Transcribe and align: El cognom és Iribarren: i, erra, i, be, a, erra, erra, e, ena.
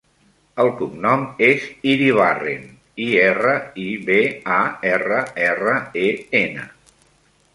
El 0.61 0.69
cognom 0.77 1.25
és 1.47 1.65
Iribarren: 1.89 2.63
i, 3.05 3.09
erra, 3.25 3.53
i, 3.83 3.87
be, 4.07 4.17
a, 4.55 4.59
erra, 4.93 5.19
erra, 5.51 5.75
e, 6.07 6.09
ena. 6.41 6.65